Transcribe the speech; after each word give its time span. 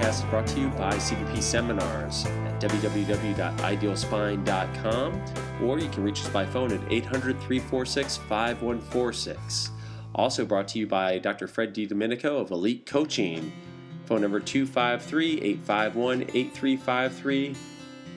Podcast 0.00 0.24
is 0.24 0.30
brought 0.30 0.46
to 0.46 0.60
you 0.60 0.68
by 0.70 0.94
CBP 0.94 1.42
Seminars 1.42 2.24
at 2.24 2.58
www.idealspine.com, 2.58 5.24
or 5.62 5.78
you 5.78 5.90
can 5.90 6.02
reach 6.02 6.22
us 6.22 6.28
by 6.30 6.46
phone 6.46 6.72
at 6.72 6.80
800 6.90 7.38
346 7.40 8.16
5146. 8.16 9.72
Also 10.14 10.46
brought 10.46 10.68
to 10.68 10.78
you 10.78 10.86
by 10.86 11.18
Dr. 11.18 11.46
Fred 11.46 11.74
DiDomenico 11.74 12.40
of 12.40 12.50
Elite 12.50 12.86
Coaching. 12.86 13.52
Phone 14.06 14.22
number 14.22 14.40
253 14.40 15.42
851 15.42 16.22
8353, 16.22 17.54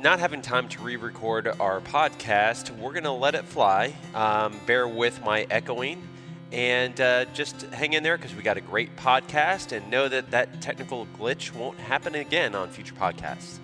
not 0.00 0.18
having 0.18 0.40
time 0.40 0.66
to 0.70 0.80
re 0.80 0.96
record 0.96 1.46
our 1.60 1.82
podcast, 1.82 2.70
we're 2.78 2.92
going 2.92 3.04
to 3.04 3.10
let 3.10 3.34
it 3.34 3.44
fly. 3.44 3.92
Um, 4.14 4.58
bear 4.64 4.88
with 4.88 5.22
my 5.26 5.46
echoing 5.50 6.08
and 6.52 6.98
uh, 7.02 7.26
just 7.34 7.60
hang 7.64 7.92
in 7.92 8.02
there 8.02 8.16
because 8.16 8.34
we 8.34 8.42
got 8.42 8.56
a 8.56 8.62
great 8.62 8.96
podcast 8.96 9.76
and 9.76 9.90
know 9.90 10.08
that 10.08 10.30
that 10.30 10.62
technical 10.62 11.06
glitch 11.18 11.54
won't 11.54 11.78
happen 11.78 12.14
again 12.14 12.54
on 12.54 12.70
future 12.70 12.94
podcasts. 12.94 13.58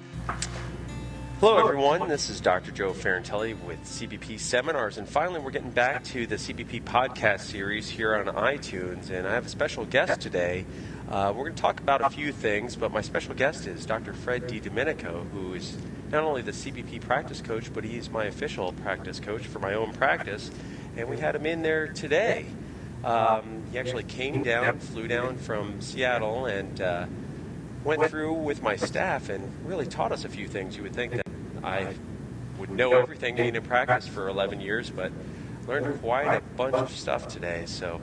Hello, 1.43 1.59
everyone. 1.59 2.09
This 2.09 2.31
is 2.31 2.41
Dr. 2.41 2.71
Joe 2.71 2.93
Ferrantelli 2.93 3.61
with 3.65 3.83
CBP 3.83 4.39
Seminars. 4.39 4.97
And 4.97 5.09
finally, 5.09 5.41
we're 5.41 5.51
getting 5.51 5.73
back 5.73 6.05
to 6.05 6.25
the 6.25 6.37
CBP 6.37 6.85
podcast 6.85 7.41
series 7.41 7.89
here 7.89 8.15
on 8.15 8.27
iTunes. 8.27 9.11
And 9.11 9.27
I 9.27 9.35
have 9.35 9.47
a 9.47 9.49
special 9.49 9.85
guest 9.85 10.21
today. 10.21 10.65
Uh, 11.11 11.33
we're 11.35 11.43
going 11.43 11.57
to 11.57 11.61
talk 11.61 11.81
about 11.81 12.01
a 12.01 12.11
few 12.11 12.31
things, 12.31 12.77
but 12.77 12.93
my 12.93 13.01
special 13.01 13.35
guest 13.35 13.67
is 13.67 13.85
Dr. 13.85 14.13
Fred 14.13 14.47
D. 14.47 14.61
DiDomenico, 14.61 15.29
who 15.31 15.55
is 15.55 15.77
not 16.13 16.23
only 16.23 16.43
the 16.43 16.53
CBP 16.53 17.01
practice 17.01 17.41
coach, 17.41 17.75
but 17.75 17.83
he's 17.83 18.09
my 18.09 18.27
official 18.27 18.73
practice 18.75 19.19
coach 19.19 19.45
for 19.45 19.59
my 19.59 19.75
own 19.75 19.93
practice. 19.95 20.49
And 20.97 21.09
we 21.09 21.19
had 21.19 21.35
him 21.35 21.47
in 21.47 21.63
there 21.63 21.89
today. 21.89 22.47
Um, 23.03 23.65
he 23.73 23.81
actually 23.81 24.05
came 24.05 24.45
down, 24.45 24.79
flew 24.79 25.09
down 25.09 25.39
from 25.39 25.81
Seattle, 25.81 26.47
and 26.47 26.81
uh, 26.81 27.07
went 27.83 28.05
through 28.07 28.35
with 28.35 28.63
my 28.63 28.77
staff 28.77 29.29
and 29.29 29.43
really 29.67 29.87
taught 29.87 30.13
us 30.13 30.25
a 30.25 30.29
few 30.29 30.47
things. 30.47 30.77
You 30.77 30.85
would 30.85 30.95
think 30.95 31.11
that 31.15 31.22
I 31.63 31.95
would 32.59 32.71
know 32.71 32.93
everything 32.93 33.37
being 33.37 33.55
in 33.55 33.63
practice 33.63 34.07
for 34.07 34.29
11 34.29 34.61
years, 34.61 34.91
but 34.91 35.13
learned 35.67 36.01
quite 36.01 36.37
a 36.37 36.41
bunch 36.57 36.77
of 36.77 36.91
stuff 36.91 37.29
today. 37.29 37.65
So, 37.67 38.01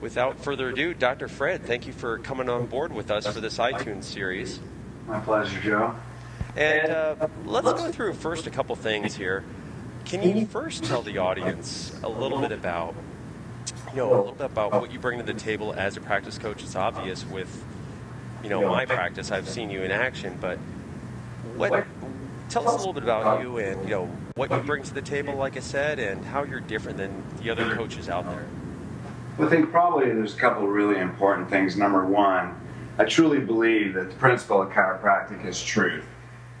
without 0.00 0.38
further 0.38 0.68
ado, 0.68 0.94
Dr. 0.94 1.28
Fred, 1.28 1.64
thank 1.64 1.86
you 1.86 1.92
for 1.92 2.18
coming 2.18 2.48
on 2.48 2.66
board 2.66 2.92
with 2.92 3.10
us 3.10 3.26
for 3.26 3.40
this 3.40 3.58
iTunes 3.58 4.04
series. 4.04 4.60
My 5.06 5.20
pleasure, 5.20 5.60
Joe. 5.60 5.94
And 6.56 6.90
uh, 6.90 7.28
let's 7.44 7.72
go 7.72 7.90
through 7.90 8.14
first 8.14 8.46
a 8.46 8.50
couple 8.50 8.76
things 8.76 9.16
here. 9.16 9.44
Can 10.04 10.36
you 10.36 10.46
first 10.46 10.84
tell 10.84 11.02
the 11.02 11.18
audience 11.18 11.92
a 12.02 12.08
little 12.08 12.38
bit 12.38 12.52
about, 12.52 12.94
you 13.90 13.96
know, 13.96 14.08
a 14.08 14.16
little 14.16 14.32
bit 14.32 14.46
about 14.46 14.72
what 14.72 14.92
you 14.92 14.98
bring 14.98 15.18
to 15.18 15.24
the 15.24 15.34
table 15.34 15.72
as 15.72 15.96
a 15.96 16.00
practice 16.00 16.38
coach? 16.38 16.62
It's 16.62 16.76
obvious 16.76 17.24
with, 17.26 17.64
you 18.42 18.50
know, 18.50 18.68
my 18.68 18.84
practice. 18.84 19.32
I've 19.32 19.48
seen 19.48 19.70
you 19.70 19.82
in 19.82 19.90
action, 19.90 20.36
but 20.40 20.58
what 21.56 21.86
tell 22.54 22.68
us 22.68 22.74
a 22.74 22.76
little 22.78 22.92
bit 22.92 23.02
about 23.02 23.42
you 23.42 23.58
and 23.58 23.82
you 23.82 23.90
know 23.90 24.06
what 24.36 24.48
you 24.48 24.58
bring 24.58 24.82
to 24.84 24.94
the 24.94 25.02
table, 25.02 25.34
like 25.34 25.56
I 25.56 25.60
said, 25.60 25.98
and 25.98 26.24
how 26.24 26.44
you're 26.44 26.60
different 26.60 26.96
than 26.96 27.22
the 27.42 27.50
other 27.50 27.74
coaches 27.74 28.08
out 28.08 28.24
there. 28.26 28.46
I 29.44 29.50
think 29.50 29.72
probably 29.72 30.06
there's 30.06 30.34
a 30.34 30.38
couple 30.38 30.68
really 30.68 31.00
important 31.00 31.50
things. 31.50 31.76
Number 31.76 32.06
one, 32.06 32.54
I 32.96 33.06
truly 33.06 33.40
believe 33.40 33.94
that 33.94 34.10
the 34.10 34.16
principle 34.16 34.62
of 34.62 34.70
chiropractic 34.70 35.44
is 35.44 35.60
truth. 35.60 36.04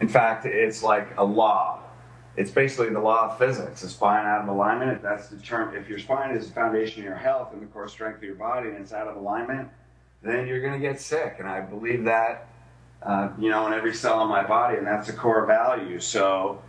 In 0.00 0.08
fact, 0.08 0.44
it's 0.46 0.82
like 0.82 1.16
a 1.16 1.24
law. 1.24 1.84
It's 2.36 2.50
basically 2.50 2.90
the 2.90 2.98
law 2.98 3.30
of 3.30 3.38
physics. 3.38 3.84
A 3.84 3.88
spine 3.88 4.26
out 4.26 4.42
of 4.42 4.48
alignment, 4.48 4.90
if 4.90 5.02
that's 5.02 5.28
the 5.28 5.36
term, 5.36 5.76
if 5.76 5.88
your 5.88 6.00
spine 6.00 6.34
is 6.36 6.48
the 6.48 6.54
foundation 6.54 7.02
of 7.02 7.04
your 7.04 7.14
health 7.14 7.52
and 7.52 7.62
the 7.62 7.66
core 7.66 7.86
strength 7.86 8.16
of 8.16 8.24
your 8.24 8.34
body 8.34 8.70
and 8.70 8.78
it's 8.78 8.92
out 8.92 9.06
of 9.06 9.14
alignment, 9.14 9.68
then 10.22 10.48
you're 10.48 10.60
going 10.60 10.72
to 10.72 10.84
get 10.84 11.00
sick. 11.00 11.36
And 11.38 11.48
I 11.48 11.60
believe 11.60 12.02
that 12.04 12.48
uh, 13.04 13.28
you 13.38 13.50
know, 13.50 13.66
in 13.66 13.74
every 13.74 13.94
cell 13.94 14.22
in 14.22 14.28
my 14.28 14.42
body, 14.42 14.78
and 14.78 14.86
that's 14.86 15.08
a 15.08 15.12
core 15.12 15.44
value. 15.46 16.00
So, 16.00 16.62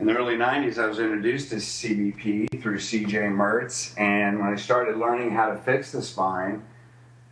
in 0.00 0.06
the 0.06 0.16
early 0.16 0.36
90s, 0.36 0.82
I 0.82 0.86
was 0.86 0.98
introduced 0.98 1.50
to 1.50 1.56
CBP 1.56 2.62
through 2.62 2.78
CJ 2.78 3.30
Mertz, 3.30 3.98
and 4.00 4.40
when 4.40 4.48
I 4.48 4.56
started 4.56 4.96
learning 4.96 5.30
how 5.32 5.50
to 5.50 5.56
fix 5.56 5.92
the 5.92 6.02
spine, 6.02 6.64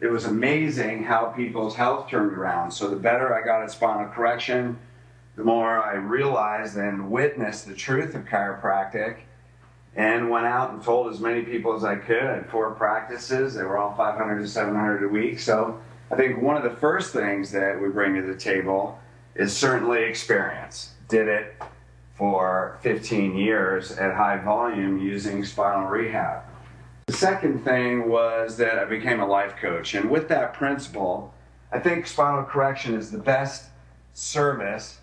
it 0.01 0.09
was 0.09 0.27
amazing 0.27 1.05
how 1.05 1.27
people's 1.27 1.75
health 1.75 2.09
turned 2.11 2.33
around. 2.33 2.71
So, 2.71 2.89
the 2.89 2.97
better 2.97 3.35
I 3.35 3.45
got 3.45 3.63
at 3.63 3.71
spinal 3.71 4.09
correction, 4.09 4.79
the 5.37 5.45
more 5.45 5.83
I 5.83 5.95
realized 5.95 6.77
and 6.77 7.11
witnessed 7.11 7.67
the 7.67 7.75
truth 7.75 8.15
of 8.15 8.27
chiropractic 8.27 9.21
and 9.97 10.29
went 10.29 10.47
out 10.47 10.71
and 10.73 10.83
told 10.83 11.13
as 11.13 11.19
many 11.19 11.43
people 11.43 11.75
as 11.75 11.83
I 11.83 11.97
could. 11.97 12.23
I 12.23 12.35
had 12.37 12.51
four 12.51 12.71
practices, 12.73 13.55
they 13.55 13.63
were 13.63 13.79
all 13.79 13.95
500 13.97 14.39
to 14.39 14.47
700 14.47 15.05
a 15.05 15.09
week. 15.09 15.41
So, 15.41 15.81
I 16.11 16.17
think 16.17 16.43
one 16.43 16.57
of 16.57 16.63
the 16.63 16.77
first 16.79 17.13
things 17.13 17.53
that 17.53 17.81
we 17.81 17.89
bring 17.89 18.15
to 18.17 18.23
the 18.23 18.39
table 18.39 18.99
is 19.35 19.57
certainly 19.57 20.03
experience. 20.03 20.95
Did 21.09 21.29
it 21.29 21.55
for 22.21 22.77
15 22.83 23.35
years 23.35 23.93
at 23.93 24.15
high 24.15 24.37
volume 24.37 24.99
using 24.99 25.43
spinal 25.43 25.87
rehab. 25.87 26.43
The 27.07 27.15
second 27.15 27.65
thing 27.65 28.11
was 28.11 28.59
that 28.59 28.79
I 28.79 28.85
became 28.85 29.21
a 29.21 29.27
life 29.27 29.57
coach. 29.57 29.95
And 29.95 30.11
with 30.11 30.29
that 30.29 30.53
principle, 30.53 31.33
I 31.73 31.79
think 31.79 32.07
spinal 32.07 32.45
correction 32.45 32.95
is 32.95 33.11
the 33.11 33.17
best 33.17 33.71
service, 34.13 34.99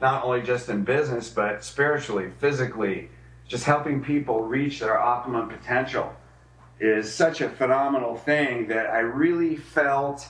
not 0.00 0.24
only 0.24 0.42
just 0.42 0.68
in 0.68 0.82
business, 0.82 1.28
but 1.30 1.62
spiritually, 1.62 2.32
physically, 2.40 3.08
just 3.46 3.62
helping 3.62 4.02
people 4.02 4.42
reach 4.42 4.80
their 4.80 5.00
optimum 5.00 5.48
potential 5.48 6.12
is 6.80 7.12
such 7.12 7.40
a 7.40 7.48
phenomenal 7.48 8.16
thing 8.16 8.66
that 8.66 8.86
I 8.90 8.98
really 8.98 9.54
felt 9.54 10.26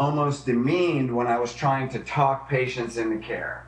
almost 0.00 0.46
demeaned 0.46 1.14
when 1.14 1.26
I 1.26 1.38
was 1.38 1.54
trying 1.54 1.90
to 1.90 1.98
talk 1.98 2.48
patients 2.48 2.96
into 2.96 3.18
care. 3.18 3.66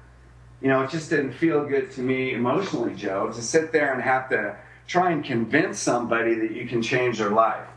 You 0.63 0.69
know, 0.69 0.83
it 0.83 0.91
just 0.91 1.11
didn't 1.11 1.35
feel 1.35 1.67
good 1.67 1.93
to 1.93 2.01
me 2.01 2.33
emotionally, 2.33 2.95
Joe, 2.95 3.31
to 3.31 3.43
sit 3.43 3.71
there 3.71 3.93
and 3.93 4.03
have 4.03 4.31
to 4.31 4.57
try 4.87 5.11
and 5.11 5.23
convince 5.23 5.79
somebody 5.79 6.35
that 6.37 6.53
you 6.53 6.67
can 6.67 6.81
change 6.81 7.19
their 7.19 7.29
life. 7.29 7.69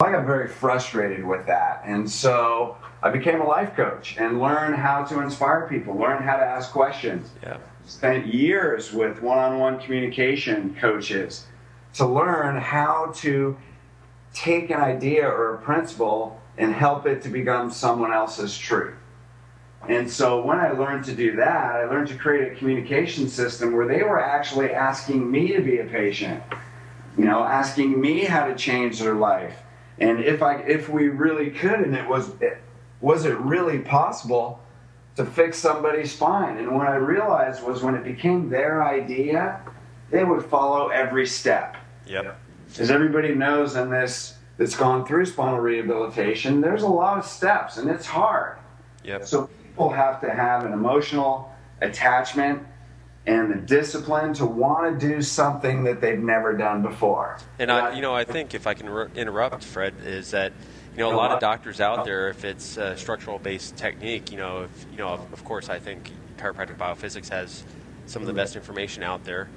Well, 0.00 0.10
I 0.10 0.12
got 0.12 0.26
very 0.26 0.48
frustrated 0.48 1.24
with 1.24 1.46
that. 1.46 1.82
And 1.86 2.10
so 2.10 2.76
I 3.00 3.10
became 3.10 3.40
a 3.40 3.46
life 3.46 3.76
coach 3.76 4.16
and 4.18 4.40
learned 4.40 4.74
how 4.74 5.04
to 5.04 5.20
inspire 5.20 5.68
people, 5.68 5.96
learn 5.96 6.20
how 6.20 6.36
to 6.36 6.44
ask 6.44 6.72
questions. 6.72 7.30
Yeah. 7.44 7.58
Spent 7.86 8.26
years 8.26 8.92
with 8.92 9.22
one 9.22 9.38
on 9.38 9.60
one 9.60 9.78
communication 9.78 10.74
coaches 10.80 11.46
to 11.92 12.06
learn 12.06 12.56
how 12.56 13.12
to 13.18 13.56
take 14.32 14.70
an 14.70 14.80
idea 14.80 15.28
or 15.28 15.54
a 15.54 15.58
principle 15.58 16.40
and 16.58 16.72
help 16.72 17.06
it 17.06 17.22
to 17.22 17.28
become 17.28 17.70
someone 17.70 18.12
else's 18.12 18.56
truth. 18.56 18.94
And 19.88 20.10
so 20.10 20.42
when 20.42 20.58
I 20.58 20.70
learned 20.70 21.04
to 21.06 21.14
do 21.14 21.36
that, 21.36 21.76
I 21.76 21.84
learned 21.84 22.08
to 22.08 22.16
create 22.16 22.52
a 22.52 22.54
communication 22.54 23.28
system 23.28 23.74
where 23.74 23.86
they 23.86 24.02
were 24.02 24.20
actually 24.20 24.70
asking 24.70 25.30
me 25.30 25.52
to 25.52 25.60
be 25.60 25.78
a 25.78 25.84
patient, 25.84 26.42
you 27.18 27.24
know, 27.24 27.44
asking 27.44 28.00
me 28.00 28.24
how 28.24 28.46
to 28.46 28.54
change 28.54 29.00
their 29.00 29.14
life. 29.14 29.58
And 29.98 30.20
if 30.20 30.42
I 30.42 30.56
if 30.62 30.88
we 30.88 31.08
really 31.08 31.50
could 31.50 31.80
and 31.80 31.94
it 31.94 32.08
was 32.08 32.32
was 33.00 33.26
it 33.26 33.36
really 33.38 33.78
possible 33.80 34.60
to 35.16 35.24
fix 35.24 35.58
somebody's 35.58 36.12
spine? 36.12 36.56
And 36.56 36.74
what 36.74 36.88
I 36.88 36.96
realized 36.96 37.62
was 37.62 37.82
when 37.82 37.94
it 37.94 38.02
became 38.02 38.48
their 38.48 38.82
idea, 38.82 39.60
they 40.10 40.24
would 40.24 40.44
follow 40.44 40.88
every 40.88 41.26
step. 41.26 41.76
Yep. 42.06 42.38
As 42.78 42.90
everybody 42.90 43.34
knows 43.34 43.76
in 43.76 43.90
this 43.90 44.38
that's 44.56 44.76
gone 44.76 45.04
through 45.06 45.26
spinal 45.26 45.58
rehabilitation, 45.58 46.60
there's 46.60 46.82
a 46.82 46.88
lot 46.88 47.18
of 47.18 47.24
steps 47.24 47.76
and 47.76 47.90
it's 47.90 48.06
hard. 48.06 48.58
Yep. 49.04 49.26
So 49.26 49.46
people 49.46 49.90
have 49.90 50.20
to 50.20 50.30
have 50.30 50.64
an 50.64 50.72
emotional 50.72 51.52
attachment 51.80 52.62
and 53.26 53.50
the 53.50 53.56
discipline 53.56 54.34
to 54.34 54.44
want 54.46 55.00
to 55.00 55.08
do 55.08 55.22
something 55.22 55.84
that 55.84 56.00
they've 56.00 56.18
never 56.18 56.56
done 56.56 56.82
before. 56.82 57.38
And 57.58 57.72
I, 57.72 57.94
you 57.94 58.02
know, 58.02 58.14
I 58.14 58.24
think 58.24 58.54
if 58.54 58.66
I 58.66 58.74
can 58.74 58.88
re- 58.88 59.08
interrupt, 59.14 59.64
Fred, 59.64 59.94
is 60.04 60.32
that 60.32 60.52
you 60.94 61.00
know, 61.00 61.12
a 61.12 61.16
lot 61.16 61.32
of 61.32 61.40
doctors 61.40 61.80
out 61.80 62.04
there, 62.04 62.28
if 62.28 62.44
it's 62.44 62.76
a 62.76 62.96
structural 62.96 63.38
based 63.38 63.76
technique, 63.76 64.30
you 64.30 64.36
know, 64.36 64.62
if, 64.62 64.86
you 64.92 64.98
know, 64.98 65.26
of 65.32 65.44
course, 65.44 65.68
I 65.68 65.78
think 65.78 66.12
chiropractic 66.36 66.76
biophysics 66.76 67.28
has 67.30 67.64
some 68.06 68.22
of 68.22 68.28
the 68.28 68.34
best 68.34 68.54
information 68.54 69.02
out 69.02 69.24
there. 69.24 69.48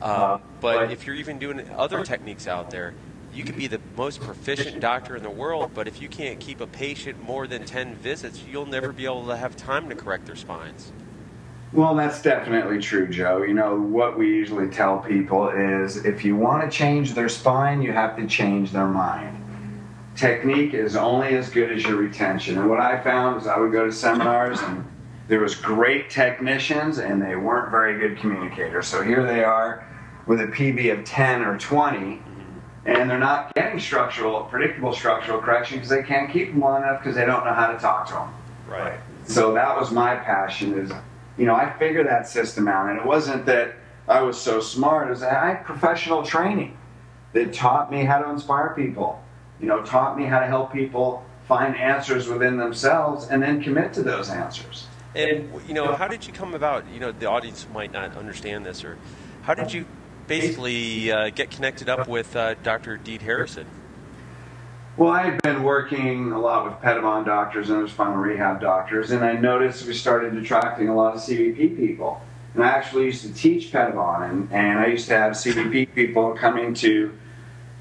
Uh, 0.00 0.38
but 0.60 0.92
if 0.92 1.06
you're 1.06 1.16
even 1.16 1.38
doing 1.38 1.68
other 1.70 2.04
techniques 2.04 2.46
out 2.46 2.70
there, 2.70 2.94
you 3.34 3.42
could 3.42 3.56
be 3.56 3.66
the 3.66 3.80
most 3.96 4.20
proficient 4.20 4.80
doctor 4.80 5.16
in 5.16 5.22
the 5.22 5.30
world, 5.30 5.72
but 5.74 5.88
if 5.88 6.00
you 6.00 6.08
can't 6.08 6.38
keep 6.38 6.60
a 6.60 6.66
patient 6.66 7.22
more 7.22 7.46
than 7.46 7.64
10 7.64 7.96
visits, 7.96 8.42
you'll 8.50 8.66
never 8.66 8.92
be 8.92 9.04
able 9.04 9.26
to 9.26 9.36
have 9.36 9.56
time 9.56 9.88
to 9.88 9.94
correct 9.94 10.26
their 10.26 10.36
spines. 10.36 10.92
Well, 11.72 11.96
that's 11.96 12.22
definitely 12.22 12.78
true, 12.78 13.08
Joe. 13.08 13.42
You 13.42 13.54
know, 13.54 13.76
what 13.76 14.16
we 14.16 14.28
usually 14.28 14.68
tell 14.68 15.00
people 15.00 15.48
is 15.48 16.04
if 16.04 16.24
you 16.24 16.36
want 16.36 16.70
to 16.70 16.76
change 16.76 17.14
their 17.14 17.28
spine, 17.28 17.82
you 17.82 17.92
have 17.92 18.16
to 18.16 18.26
change 18.28 18.70
their 18.70 18.86
mind. 18.86 19.40
Technique 20.14 20.74
is 20.74 20.94
only 20.94 21.34
as 21.34 21.50
good 21.50 21.72
as 21.72 21.82
your 21.82 21.96
retention. 21.96 22.58
And 22.58 22.70
what 22.70 22.78
I 22.78 23.02
found 23.02 23.40
is 23.40 23.48
I 23.48 23.58
would 23.58 23.72
go 23.72 23.86
to 23.86 23.92
seminars 23.92 24.60
and 24.60 24.86
there 25.26 25.40
was 25.40 25.56
great 25.56 26.08
technicians 26.08 26.98
and 26.98 27.20
they 27.20 27.34
weren't 27.34 27.72
very 27.72 27.98
good 27.98 28.18
communicators. 28.18 28.86
So 28.86 29.02
here 29.02 29.26
they 29.26 29.42
are 29.42 29.84
with 30.28 30.40
a 30.40 30.46
PB 30.46 30.96
of 30.96 31.04
10 31.04 31.42
or 31.42 31.58
20 31.58 32.22
and 32.86 33.08
they're 33.08 33.18
not 33.18 33.54
getting 33.54 33.80
structural, 33.80 34.44
predictable 34.44 34.92
structural 34.92 35.40
correction 35.40 35.78
because 35.78 35.88
they 35.88 36.02
can't 36.02 36.30
keep 36.30 36.50
them 36.50 36.60
long 36.60 36.82
enough 36.82 37.02
because 37.02 37.16
they 37.16 37.24
don't 37.24 37.44
know 37.44 37.54
how 37.54 37.72
to 37.72 37.78
talk 37.78 38.06
to 38.08 38.14
them. 38.14 38.34
Right. 38.68 38.98
So 39.26 39.54
that 39.54 39.78
was 39.78 39.90
my 39.90 40.16
passion 40.16 40.78
is 40.78 40.92
you 41.36 41.46
know, 41.46 41.54
I 41.54 41.72
figured 41.78 42.06
that 42.06 42.28
system 42.28 42.68
out, 42.68 42.88
and 42.88 42.98
it 42.98 43.04
wasn't 43.04 43.46
that 43.46 43.74
I 44.06 44.22
was 44.22 44.40
so 44.40 44.60
smart. 44.60 45.08
It 45.08 45.10
was 45.10 45.20
that 45.20 45.32
I 45.32 45.48
had 45.48 45.64
professional 45.64 46.22
training 46.22 46.76
that 47.32 47.52
taught 47.52 47.90
me 47.90 48.04
how 48.04 48.20
to 48.20 48.30
inspire 48.30 48.72
people. 48.76 49.20
You 49.60 49.66
know, 49.66 49.82
taught 49.82 50.16
me 50.16 50.24
how 50.24 50.40
to 50.40 50.46
help 50.46 50.72
people 50.72 51.24
find 51.48 51.76
answers 51.76 52.28
within 52.28 52.56
themselves 52.56 53.28
and 53.28 53.42
then 53.42 53.62
commit 53.62 53.92
to 53.94 54.02
those 54.02 54.30
answers. 54.30 54.86
And 55.14 55.48
you 55.66 55.74
know, 55.74 55.94
how 55.94 56.08
did 56.08 56.26
you 56.26 56.32
come 56.32 56.54
about? 56.54 56.84
You 56.92 57.00
know, 57.00 57.12
the 57.12 57.28
audience 57.28 57.66
might 57.72 57.92
not 57.92 58.16
understand 58.16 58.66
this, 58.66 58.84
or 58.84 58.98
how 59.42 59.54
did 59.54 59.72
you 59.72 59.86
basically 60.26 61.10
uh, 61.10 61.30
get 61.30 61.50
connected 61.50 61.88
up 61.88 62.08
with 62.08 62.34
uh, 62.36 62.54
Dr. 62.62 62.96
Deed 62.96 63.22
Harrison? 63.22 63.66
Well, 64.96 65.10
I 65.10 65.22
had 65.22 65.42
been 65.42 65.64
working 65.64 66.30
a 66.30 66.40
lot 66.40 66.64
with 66.66 66.80
Pettibon 66.80 67.24
doctors 67.24 67.68
and 67.68 67.88
spinal 67.88 68.16
rehab 68.16 68.60
doctors, 68.60 69.10
and 69.10 69.24
I 69.24 69.32
noticed 69.32 69.86
we 69.86 69.94
started 69.94 70.36
attracting 70.36 70.88
a 70.88 70.94
lot 70.94 71.14
of 71.14 71.20
CBP 71.20 71.76
people. 71.76 72.20
And 72.54 72.62
I 72.62 72.68
actually 72.68 73.06
used 73.06 73.22
to 73.22 73.34
teach 73.34 73.72
Pettibon, 73.72 74.22
and, 74.22 74.52
and 74.52 74.78
I 74.78 74.86
used 74.86 75.08
to 75.08 75.18
have 75.18 75.32
CBP 75.32 75.94
people 75.94 76.34
coming 76.34 76.74
to 76.74 77.12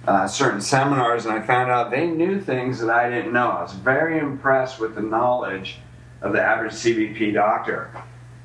uh, 0.08 0.28
certain 0.28 0.60
seminars, 0.60 1.26
and 1.26 1.36
I 1.36 1.42
found 1.42 1.70
out 1.70 1.92
they 1.92 2.08
knew 2.08 2.42
things 2.42 2.80
that 2.80 2.90
I 2.90 3.10
didn't 3.10 3.32
know. 3.32 3.50
I 3.50 3.62
was 3.62 3.74
very 3.74 4.18
impressed 4.18 4.80
with 4.80 4.96
the 4.96 5.02
knowledge 5.02 5.78
of 6.24 6.34
the 6.34 6.42
average 6.42 6.74
CBP 6.74 7.36
doctor. 7.36 7.92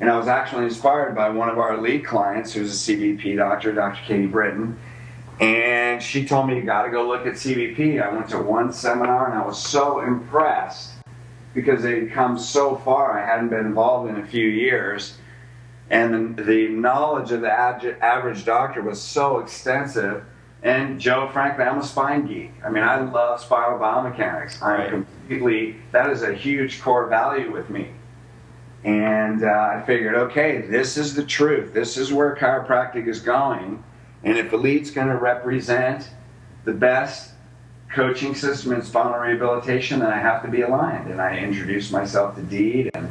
And 0.00 0.10
I 0.10 0.16
was 0.16 0.28
actually 0.28 0.64
inspired 0.64 1.14
by 1.14 1.28
one 1.28 1.48
of 1.48 1.58
our 1.58 1.80
lead 1.80 2.04
clients, 2.04 2.52
who's 2.52 2.88
a 2.88 2.92
CBP 2.92 3.36
doctor, 3.36 3.72
Dr. 3.72 4.00
Katie 4.04 4.26
Britton 4.26 4.78
and 5.40 6.02
she 6.02 6.24
told 6.24 6.48
me, 6.48 6.56
you 6.56 6.62
got 6.62 6.82
to 6.82 6.90
go 6.90 7.06
look 7.06 7.26
at 7.26 7.34
CBP. 7.34 8.02
I 8.02 8.12
went 8.12 8.28
to 8.30 8.38
one 8.38 8.72
seminar 8.72 9.30
and 9.30 9.38
I 9.38 9.46
was 9.46 9.62
so 9.62 10.00
impressed 10.00 10.94
because 11.54 11.82
they'd 11.82 12.10
come 12.10 12.38
so 12.38 12.76
far. 12.76 13.18
I 13.18 13.24
hadn't 13.24 13.48
been 13.48 13.66
involved 13.66 14.10
in 14.10 14.16
a 14.16 14.26
few 14.26 14.46
years. 14.46 15.16
And 15.90 16.36
the, 16.36 16.42
the 16.42 16.68
knowledge 16.68 17.30
of 17.30 17.40
the 17.40 17.50
average 17.50 18.44
doctor 18.44 18.82
was 18.82 19.00
so 19.00 19.38
extensive. 19.38 20.24
And 20.64 21.00
Joe, 21.00 21.28
frankly, 21.32 21.64
I'm 21.64 21.78
a 21.78 21.84
spine 21.84 22.26
geek. 22.26 22.52
I 22.64 22.68
mean, 22.68 22.82
I 22.82 23.00
love 23.00 23.40
spinal 23.40 23.78
biomechanics. 23.78 24.60
I'm 24.60 25.04
completely, 25.04 25.76
that 25.92 26.10
is 26.10 26.22
a 26.22 26.34
huge 26.34 26.82
core 26.82 27.06
value 27.06 27.52
with 27.52 27.70
me. 27.70 27.92
And 28.84 29.44
uh, 29.44 29.48
I 29.48 29.82
figured, 29.86 30.14
okay, 30.14 30.62
this 30.62 30.96
is 30.96 31.14
the 31.14 31.24
truth. 31.24 31.74
This 31.74 31.96
is 31.96 32.12
where 32.12 32.36
chiropractic 32.36 33.08
is 33.08 33.20
going 33.20 33.82
and 34.24 34.36
if 34.36 34.52
Elite's 34.52 34.90
going 34.90 35.08
to 35.08 35.16
represent 35.16 36.10
the 36.64 36.72
best 36.72 37.32
coaching 37.90 38.34
system 38.34 38.72
in 38.72 38.82
spinal 38.82 39.18
rehabilitation, 39.18 40.00
then 40.00 40.10
I 40.10 40.18
have 40.18 40.42
to 40.42 40.48
be 40.48 40.62
aligned. 40.62 41.10
And 41.10 41.20
I 41.20 41.38
introduced 41.38 41.92
myself 41.92 42.34
to 42.34 42.42
Deed, 42.42 42.90
and 42.94 43.08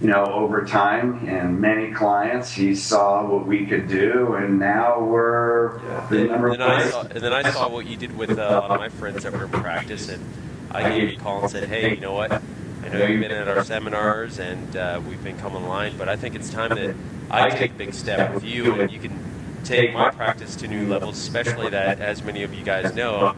you 0.00 0.08
know, 0.08 0.24
over 0.24 0.64
time 0.64 1.28
and 1.28 1.60
many 1.60 1.92
clients, 1.92 2.52
he 2.52 2.74
saw 2.74 3.28
what 3.28 3.46
we 3.46 3.66
could 3.66 3.88
do, 3.88 4.34
and 4.34 4.58
now 4.58 5.00
we're 5.00 5.78
yeah. 5.82 6.06
the 6.08 6.24
number 6.24 6.48
and, 6.48 6.60
then 6.60 6.70
I 6.70 6.88
saw, 6.88 7.02
and 7.02 7.20
then 7.20 7.32
I 7.32 7.50
saw 7.50 7.68
what 7.68 7.86
you 7.86 7.96
did 7.96 8.16
with 8.16 8.30
uh, 8.30 8.42
a 8.42 8.58
lot 8.60 8.70
of 8.70 8.78
my 8.78 8.88
friends 8.88 9.24
that 9.24 9.32
were 9.32 9.44
in 9.44 9.50
practice, 9.50 10.08
and 10.08 10.24
I 10.70 10.88
gave 10.88 11.10
you 11.10 11.16
a 11.16 11.20
call 11.20 11.42
and 11.42 11.50
said, 11.50 11.68
"Hey, 11.68 11.94
you 11.94 12.00
know 12.00 12.14
what? 12.14 12.42
I 12.88 12.98
know 12.98 13.06
you've 13.06 13.20
been 13.20 13.30
at 13.30 13.48
our 13.48 13.64
seminars, 13.64 14.38
and 14.38 14.76
uh, 14.76 15.00
we've 15.06 15.22
been 15.22 15.38
coming 15.38 15.62
online, 15.62 15.96
but 15.98 16.08
I 16.08 16.16
think 16.16 16.34
it's 16.34 16.50
time 16.50 16.70
that 16.70 16.94
I 17.30 17.50
take 17.50 17.72
a 17.72 17.74
big 17.74 17.94
step 17.94 18.34
with 18.34 18.44
you, 18.44 18.80
and 18.80 18.90
you 18.90 18.98
can." 18.98 19.28
take 19.64 19.92
my 19.92 20.10
practice 20.10 20.56
to 20.56 20.68
new 20.68 20.86
levels, 20.86 21.18
especially 21.18 21.68
that, 21.70 22.00
as 22.00 22.22
many 22.22 22.42
of 22.42 22.54
you 22.54 22.64
guys 22.64 22.94
know, 22.94 23.34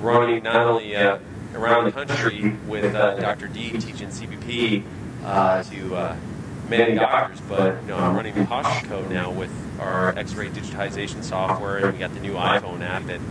running 0.00 0.42
not 0.42 0.56
only 0.56 0.94
uh, 0.94 1.18
around 1.54 1.84
the 1.84 1.92
country 1.92 2.54
with 2.66 2.94
uh, 2.94 3.14
Dr. 3.16 3.48
D 3.48 3.70
teaching 3.70 4.08
CBP 4.08 4.84
uh, 5.24 5.62
to 5.62 5.96
uh, 5.96 6.16
many 6.68 6.94
doctors, 6.94 7.40
but 7.48 7.80
you 7.82 7.88
know, 7.88 7.96
I'm 7.96 8.14
running 8.14 8.34
PostureCo 8.34 9.08
now 9.10 9.30
with 9.30 9.50
our 9.80 10.16
X-ray 10.18 10.50
digitization 10.50 11.22
software, 11.22 11.78
and 11.78 11.92
we 11.92 11.98
got 11.98 12.12
the 12.12 12.20
new 12.20 12.34
iPhone 12.34 12.82
app. 12.82 13.08
And 13.08 13.24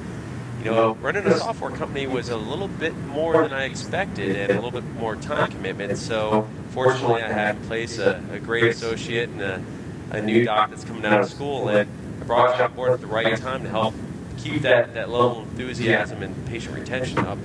you 0.64 0.72
know, 0.72 0.94
running 0.96 1.26
a 1.26 1.38
software 1.38 1.72
company 1.72 2.08
was 2.08 2.30
a 2.30 2.38
little 2.38 2.68
bit 2.68 2.96
more 3.08 3.44
than 3.44 3.54
I 3.54 3.66
expected, 3.66 4.36
and 4.36 4.52
a 4.52 4.56
little 4.56 4.72
bit 4.72 4.86
more 4.94 5.16
time 5.16 5.52
commitment. 5.52 5.98
So 5.98 6.48
fortunately, 6.70 7.22
I 7.22 7.32
had 7.32 7.58
in 7.58 7.62
place 7.64 7.98
a, 7.98 8.24
a 8.32 8.40
great 8.40 8.66
associate 8.66 9.30
and 9.30 9.42
a, 9.42 9.64
a 10.12 10.22
new 10.22 10.46
doc 10.46 10.70
that's 10.70 10.86
coming 10.86 11.06
out 11.06 11.22
of 11.22 11.30
school, 11.30 11.68
and 11.68 11.90
I 12.22 12.24
brought 12.26 12.58
you 12.58 12.64
on 12.64 12.74
board 12.74 12.92
at 12.94 13.02
the 13.02 13.08
right 13.08 13.38
time 13.38 13.64
to 13.64 13.70
help 13.70 13.94
keep 14.38 14.62
that, 14.62 14.94
that 14.94 15.10
level 15.10 15.42
of 15.42 15.50
enthusiasm 15.52 16.24
and 16.24 16.46
patient 16.48 16.76
retention 16.76 17.20
up 17.20 17.38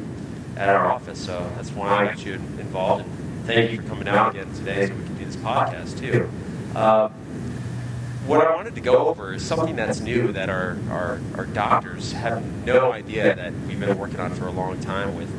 at 0.56 0.68
our 0.68 0.86
office. 0.86 1.24
So 1.24 1.50
that's 1.56 1.70
why 1.70 1.88
I 1.88 2.04
got 2.06 2.24
you 2.24 2.34
involved. 2.34 3.04
And 3.04 3.46
thank 3.46 3.72
you 3.72 3.80
for 3.80 3.88
coming 3.88 4.08
out 4.08 4.34
again 4.34 4.52
today 4.54 4.86
so 4.86 4.94
we 4.94 5.04
can 5.04 5.16
do 5.16 5.24
this 5.24 5.36
podcast 5.36 5.98
too. 5.98 6.30
Uh, 6.74 7.08
what 8.28 8.46
I 8.46 8.54
wanted 8.54 8.74
to 8.74 8.82
go 8.82 9.08
over 9.08 9.32
is 9.32 9.42
something 9.42 9.74
that's 9.74 10.00
new 10.00 10.32
that 10.32 10.50
our, 10.50 10.76
our, 10.90 11.18
our 11.34 11.46
doctors 11.46 12.12
have 12.12 12.44
no 12.66 12.92
idea 12.92 13.34
that 13.34 13.54
we've 13.66 13.80
been 13.80 13.96
working 13.96 14.20
on 14.20 14.34
for 14.34 14.46
a 14.46 14.50
long 14.50 14.78
time 14.80 15.16
with 15.16 15.32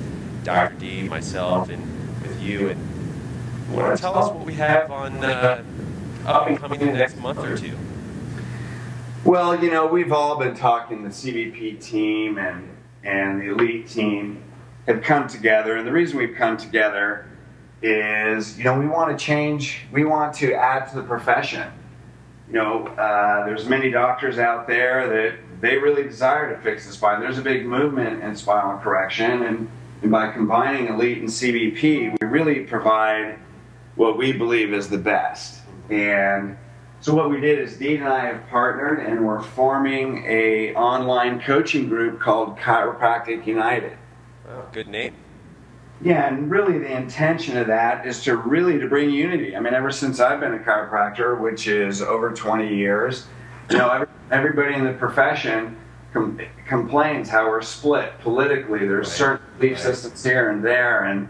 Dr. 0.43 0.73
D, 0.75 1.03
myself, 1.03 1.69
and 1.69 1.83
with 2.23 2.41
you. 2.41 2.69
And 2.69 2.79
want 3.71 3.95
to 3.95 4.01
tell 4.01 4.17
us 4.17 4.33
what 4.33 4.43
we 4.43 4.55
have 4.55 4.89
on 4.89 5.23
uh, 5.23 5.63
up 6.25 6.47
and 6.47 6.57
coming 6.57 6.81
in 6.81 6.87
the 6.87 6.93
next 6.93 7.17
month 7.17 7.37
or 7.37 7.55
two? 7.55 7.77
Well, 9.23 9.63
you 9.63 9.69
know, 9.69 9.85
we've 9.85 10.11
all 10.11 10.39
been 10.39 10.55
talking. 10.55 11.03
The 11.03 11.09
CBP 11.09 11.79
team 11.83 12.39
and 12.39 12.75
and 13.03 13.39
the 13.39 13.51
elite 13.51 13.87
team 13.87 14.43
have 14.87 15.03
come 15.03 15.27
together, 15.27 15.77
and 15.77 15.87
the 15.87 15.91
reason 15.91 16.17
we've 16.17 16.35
come 16.35 16.57
together 16.57 17.27
is, 17.83 18.57
you 18.57 18.63
know, 18.63 18.77
we 18.79 18.87
want 18.87 19.17
to 19.17 19.23
change. 19.23 19.81
We 19.91 20.05
want 20.05 20.33
to 20.35 20.53
add 20.55 20.89
to 20.89 20.95
the 20.95 21.03
profession. 21.03 21.71
You 22.49 22.55
know, 22.55 22.87
uh, 22.87 23.45
there's 23.45 23.67
many 23.67 23.91
doctors 23.91 24.39
out 24.39 24.67
there 24.67 25.07
that 25.07 25.61
they 25.61 25.77
really 25.77 26.03
desire 26.03 26.55
to 26.55 26.61
fix 26.61 26.87
the 26.87 26.93
spine. 26.93 27.19
There's 27.19 27.37
a 27.37 27.43
big 27.43 27.65
movement 27.65 28.23
in 28.23 28.35
spinal 28.35 28.79
correction, 28.79 29.43
and, 29.43 29.69
and 30.01 30.11
by 30.11 30.31
combining 30.31 30.87
elite 30.87 31.19
and 31.19 31.27
CBP, 31.29 32.17
we 32.19 32.27
really 32.27 32.61
provide 32.61 33.37
what 33.95 34.17
we 34.17 34.31
believe 34.31 34.73
is 34.73 34.89
the 34.89 34.97
best. 34.97 35.61
And 35.89 36.57
so 37.01 37.13
what 37.13 37.29
we 37.29 37.39
did 37.39 37.59
is 37.59 37.77
Deed 37.77 37.99
and 37.99 38.09
I 38.09 38.25
have 38.25 38.47
partnered 38.49 38.99
and 38.99 39.25
we're 39.25 39.41
forming 39.41 40.25
a 40.25 40.73
online 40.75 41.39
coaching 41.41 41.87
group 41.87 42.19
called 42.19 42.57
Chiropractic 42.57 43.45
United. 43.45 43.97
Good 44.71 44.87
name. 44.87 45.13
Yeah, 46.01 46.27
and 46.27 46.49
really 46.49 46.79
the 46.79 46.95
intention 46.95 47.57
of 47.57 47.67
that 47.67 48.05
is 48.05 48.23
to 48.23 48.37
really 48.37 48.79
to 48.79 48.87
bring 48.87 49.09
unity. 49.09 49.55
I 49.55 49.59
mean, 49.59 49.73
ever 49.73 49.91
since 49.91 50.19
I've 50.19 50.39
been 50.39 50.53
a 50.53 50.59
chiropractor, 50.59 51.39
which 51.39 51.67
is 51.67 52.01
over 52.01 52.31
20 52.31 52.73
years, 52.73 53.25
you 53.69 53.77
know, 53.77 53.89
every, 53.89 54.07
everybody 54.31 54.75
in 54.75 54.85
the 54.85 54.93
profession 54.93 55.75
com- 56.13 56.39
complains 56.67 57.27
how 57.27 57.49
we're 57.49 57.61
split 57.61 58.17
politically. 58.21 58.79
There's 58.79 59.07
right. 59.07 59.17
certain 59.17 59.45
belief 59.59 59.73
right. 59.73 59.81
systems 59.81 60.23
here 60.23 60.51
and 60.51 60.63
there, 60.63 61.03
and 61.03 61.27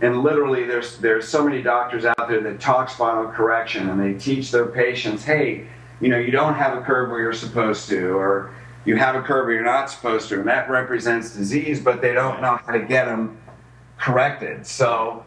and 0.00 0.22
literally 0.22 0.64
there's 0.64 0.98
there's 0.98 1.26
so 1.26 1.44
many 1.44 1.62
doctors 1.62 2.04
out 2.04 2.28
there 2.28 2.40
that 2.40 2.60
talk 2.60 2.88
spinal 2.88 3.30
correction 3.30 3.88
and 3.88 4.00
they 4.00 4.14
teach 4.18 4.50
their 4.50 4.66
patients 4.66 5.24
hey 5.24 5.66
you 6.00 6.08
know 6.08 6.18
you 6.18 6.30
don't 6.30 6.54
have 6.54 6.76
a 6.76 6.80
curve 6.82 7.10
where 7.10 7.20
you're 7.20 7.32
supposed 7.32 7.88
to 7.88 8.16
or 8.16 8.54
you 8.84 8.96
have 8.96 9.16
a 9.16 9.22
curve 9.22 9.46
where 9.46 9.54
you're 9.54 9.64
not 9.64 9.90
supposed 9.90 10.28
to 10.28 10.38
and 10.38 10.46
that 10.46 10.70
represents 10.70 11.34
disease 11.34 11.80
but 11.80 12.00
they 12.00 12.12
don't 12.12 12.40
know 12.40 12.58
how 12.64 12.72
to 12.72 12.80
get 12.80 13.06
them 13.06 13.36
corrected 14.08 14.66
so 14.66 15.24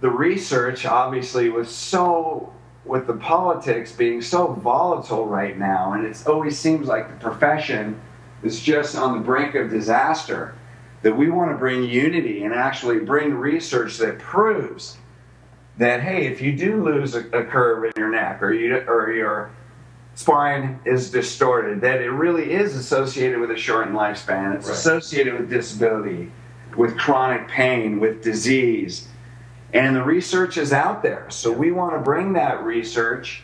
the 0.00 0.10
research 0.10 0.86
obviously 0.86 1.48
was 1.48 1.68
so 1.68 2.52
with 2.84 3.06
the 3.06 3.14
politics 3.14 3.92
being 3.92 4.22
so 4.22 4.52
volatile 4.54 5.26
right 5.26 5.58
now 5.58 5.92
and 5.92 6.06
it 6.06 6.26
always 6.26 6.58
seems 6.58 6.86
like 6.86 7.08
the 7.08 7.16
profession 7.16 8.00
is 8.42 8.60
just 8.60 8.96
on 8.96 9.14
the 9.14 9.20
brink 9.20 9.54
of 9.54 9.70
disaster 9.70 10.54
that 11.02 11.16
we 11.16 11.30
want 11.30 11.50
to 11.50 11.56
bring 11.56 11.82
unity 11.84 12.44
and 12.44 12.54
actually 12.54 12.98
bring 12.98 13.34
research 13.34 13.98
that 13.98 14.18
proves 14.18 14.96
that 15.78 16.02
hey, 16.02 16.26
if 16.26 16.40
you 16.40 16.54
do 16.56 16.82
lose 16.82 17.14
a, 17.14 17.20
a 17.28 17.44
curve 17.44 17.84
in 17.84 17.92
your 17.96 18.10
neck 18.10 18.42
or 18.42 18.52
you 18.52 18.76
or 18.88 19.12
your 19.12 19.50
spine 20.14 20.80
is 20.84 21.10
distorted, 21.10 21.80
that 21.80 22.00
it 22.00 22.10
really 22.10 22.52
is 22.52 22.74
associated 22.74 23.38
with 23.38 23.52
a 23.52 23.56
shortened 23.56 23.96
lifespan. 23.96 24.56
It's 24.56 24.66
right. 24.66 24.76
associated 24.76 25.38
with 25.38 25.48
disability, 25.48 26.32
with 26.78 26.96
chronic 26.96 27.48
pain, 27.48 27.98
with 27.98 28.22
disease. 28.22 29.08
And 29.74 29.94
the 29.94 30.02
research 30.02 30.56
is 30.56 30.72
out 30.72 31.02
there. 31.02 31.26
So 31.28 31.52
we 31.52 31.72
want 31.72 31.94
to 31.94 32.00
bring 32.00 32.32
that 32.34 32.62
research 32.62 33.42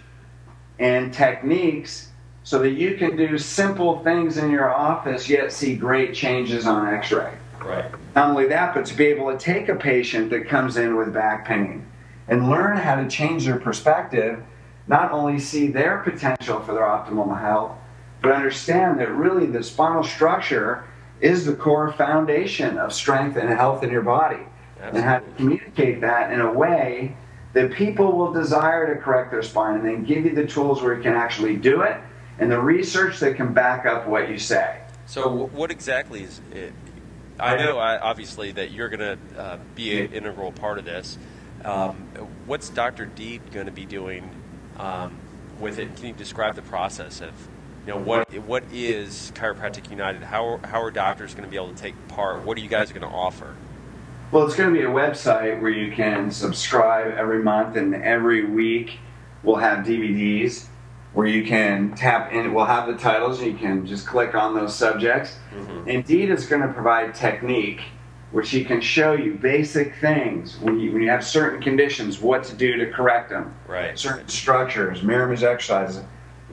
and 0.78 1.12
techniques 1.12 2.10
so 2.44 2.60
that 2.60 2.70
you 2.70 2.96
can 2.96 3.16
do 3.16 3.36
simple 3.36 3.98
things 4.04 4.38
in 4.38 4.50
your 4.50 4.72
office 4.72 5.28
yet 5.28 5.52
see 5.52 5.74
great 5.74 6.14
changes 6.14 6.64
on 6.64 6.86
x-ray. 6.94 7.34
Right. 7.60 7.90
Not 8.14 8.30
only 8.30 8.46
that, 8.48 8.74
but 8.74 8.86
to 8.86 8.94
be 8.94 9.06
able 9.06 9.32
to 9.32 9.38
take 9.38 9.68
a 9.68 9.74
patient 9.74 10.30
that 10.30 10.48
comes 10.48 10.76
in 10.76 10.96
with 10.96 11.12
back 11.12 11.46
pain 11.46 11.86
and 12.28 12.48
learn 12.48 12.76
how 12.76 12.96
to 12.96 13.08
change 13.08 13.46
their 13.46 13.58
perspective, 13.58 14.42
not 14.86 15.10
only 15.10 15.38
see 15.38 15.68
their 15.68 15.98
potential 15.98 16.60
for 16.60 16.72
their 16.72 16.84
optimal 16.84 17.38
health, 17.40 17.72
but 18.22 18.32
understand 18.32 19.00
that 19.00 19.10
really 19.10 19.46
the 19.46 19.62
spinal 19.62 20.04
structure 20.04 20.84
is 21.24 21.46
the 21.46 21.54
core 21.54 21.90
foundation 21.92 22.76
of 22.76 22.92
strength 22.92 23.36
and 23.36 23.48
health 23.48 23.82
in 23.82 23.90
your 23.90 24.02
body. 24.02 24.42
Absolutely. 24.76 25.00
And 25.00 25.08
how 25.08 25.18
to 25.20 25.36
communicate 25.36 26.00
that 26.02 26.30
in 26.30 26.40
a 26.40 26.52
way 26.52 27.16
that 27.54 27.72
people 27.72 28.12
will 28.12 28.32
desire 28.32 28.94
to 28.94 29.00
correct 29.00 29.30
their 29.30 29.42
spine 29.42 29.76
and 29.76 29.84
then 29.86 30.04
give 30.04 30.26
you 30.26 30.34
the 30.34 30.46
tools 30.46 30.82
where 30.82 30.94
you 30.94 31.02
can 31.02 31.14
actually 31.14 31.56
do 31.56 31.80
it 31.82 31.96
and 32.38 32.50
the 32.50 32.60
research 32.60 33.20
that 33.20 33.36
can 33.36 33.54
back 33.54 33.86
up 33.86 34.06
what 34.06 34.28
you 34.28 34.38
say. 34.38 34.80
So, 35.06 35.46
what 35.46 35.70
exactly 35.70 36.24
is 36.24 36.40
it? 36.52 36.72
I 37.38 37.56
know, 37.56 37.78
obviously, 37.78 38.52
that 38.52 38.70
you're 38.70 38.88
going 38.88 39.18
to 39.18 39.40
uh, 39.40 39.58
be 39.74 40.00
an 40.00 40.12
integral 40.12 40.52
part 40.52 40.78
of 40.78 40.84
this. 40.84 41.18
Um, 41.64 41.94
what's 42.46 42.68
Dr. 42.68 43.06
Deed 43.06 43.40
going 43.52 43.66
to 43.66 43.72
be 43.72 43.86
doing 43.86 44.28
um, 44.78 45.16
with 45.58 45.78
it? 45.78 45.96
Can 45.96 46.06
you 46.06 46.12
describe 46.12 46.54
the 46.54 46.62
process 46.62 47.20
of, 47.20 47.32
you 47.86 47.92
know, 47.92 48.00
what 48.00 48.32
what 48.40 48.64
is 48.72 49.32
Chiropractic 49.34 49.90
United? 49.90 50.22
How 50.22 50.58
how 50.64 50.82
are 50.82 50.90
doctors 50.90 51.34
going 51.34 51.44
to 51.44 51.50
be 51.50 51.56
able 51.56 51.68
to 51.68 51.80
take 51.80 51.94
part? 52.08 52.42
What 52.42 52.56
are 52.56 52.60
you 52.60 52.68
guys 52.68 52.90
going 52.90 53.02
to 53.02 53.14
offer? 53.14 53.54
Well, 54.30 54.46
it's 54.46 54.56
going 54.56 54.72
to 54.72 54.78
be 54.78 54.84
a 54.84 54.90
website 54.90 55.60
where 55.60 55.70
you 55.70 55.92
can 55.92 56.30
subscribe 56.30 57.14
every 57.14 57.42
month, 57.42 57.76
and 57.76 57.94
every 57.94 58.46
week 58.46 58.98
we'll 59.42 59.56
have 59.56 59.84
DVDs 59.84 60.66
where 61.12 61.26
you 61.26 61.44
can 61.44 61.94
tap 61.94 62.32
in. 62.32 62.54
We'll 62.54 62.64
have 62.64 62.86
the 62.86 62.96
titles, 62.96 63.40
and 63.40 63.52
you 63.52 63.58
can 63.58 63.86
just 63.86 64.06
click 64.06 64.34
on 64.34 64.54
those 64.54 64.74
subjects. 64.74 65.36
Mm-hmm. 65.54 65.88
Indeed, 65.88 66.30
is 66.30 66.46
going 66.46 66.62
to 66.62 66.72
provide 66.72 67.14
technique 67.14 67.82
which 68.32 68.50
he 68.50 68.64
can 68.64 68.80
show 68.80 69.12
you 69.12 69.34
basic 69.34 69.94
things 70.00 70.58
when 70.58 70.80
you, 70.80 70.90
when 70.90 71.00
you 71.02 71.08
have 71.08 71.24
certain 71.24 71.62
conditions, 71.62 72.20
what 72.20 72.42
to 72.42 72.52
do 72.56 72.76
to 72.76 72.90
correct 72.90 73.30
them. 73.30 73.54
Right. 73.68 73.96
Certain 73.96 74.26
structures, 74.26 75.04
Merriman's 75.04 75.44
exercises, 75.44 76.02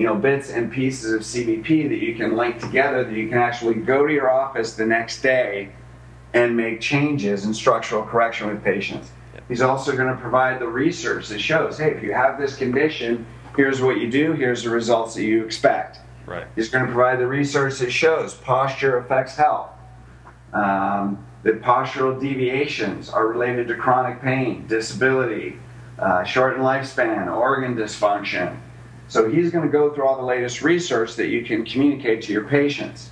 you 0.02 0.08
know, 0.08 0.16
bits 0.16 0.50
and 0.50 0.72
pieces 0.72 1.14
of 1.14 1.22
CBP 1.22 1.88
that 1.90 2.00
you 2.00 2.16
can 2.16 2.36
link 2.36 2.60
together 2.60 3.04
that 3.04 3.14
you 3.16 3.30
can 3.30 3.38
actually 3.38 3.76
go 3.76 4.08
to 4.08 4.12
your 4.12 4.32
office 4.32 4.74
the 4.74 4.84
next 4.84 5.22
day 5.22 5.70
and 6.34 6.58
make 6.58 6.82
changes 6.82 7.46
in 7.46 7.54
structural 7.54 8.02
correction 8.02 8.48
with 8.48 8.64
patients. 8.64 9.12
He's 9.48 9.62
also 9.62 9.96
going 9.96 10.08
to 10.08 10.20
provide 10.20 10.60
the 10.60 10.68
research 10.68 11.28
that 11.28 11.40
shows, 11.40 11.78
hey, 11.78 11.92
if 11.92 12.02
you 12.02 12.14
have 12.14 12.40
this 12.40 12.56
condition, 12.56 13.28
here's 13.56 13.80
what 13.80 14.00
you 14.00 14.10
do, 14.10 14.32
here's 14.32 14.64
the 14.64 14.72
results 14.72 15.14
that 15.14 15.24
you 15.24 15.46
expect. 15.46 16.00
Right. 16.26 16.48
He's 16.56 16.70
going 16.70 16.84
to 16.88 16.92
provide 16.92 17.20
the 17.20 17.28
research 17.28 17.78
that 17.78 17.92
shows 17.92 18.34
posture 18.34 18.98
affects 18.98 19.36
health. 19.36 19.70
Um, 20.52 21.24
that 21.44 21.62
postural 21.62 22.20
deviations 22.20 23.08
are 23.08 23.28
related 23.28 23.68
to 23.68 23.76
chronic 23.76 24.20
pain, 24.20 24.66
disability, 24.66 25.60
uh, 26.00 26.24
shortened 26.24 26.64
lifespan, 26.64 27.32
organ 27.32 27.76
dysfunction. 27.76 28.58
So 29.12 29.30
he's 29.30 29.52
going 29.52 29.66
to 29.66 29.70
go 29.70 29.94
through 29.94 30.08
all 30.08 30.16
the 30.16 30.24
latest 30.24 30.62
research 30.62 31.18
that 31.18 31.28
you 31.28 31.44
can 31.44 31.66
communicate 31.66 32.22
to 32.22 32.32
your 32.32 32.46
patients. 32.46 33.10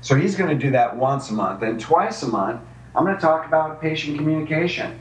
So 0.00 0.16
he's 0.16 0.34
going 0.34 0.50
to 0.50 0.60
do 0.60 0.72
that 0.72 0.96
once 0.96 1.30
a 1.30 1.32
month. 1.32 1.62
And 1.62 1.78
twice 1.78 2.24
a 2.24 2.26
month, 2.26 2.60
I'm 2.92 3.04
going 3.04 3.14
to 3.14 3.22
talk 3.22 3.46
about 3.46 3.80
patient 3.80 4.18
communication, 4.18 4.98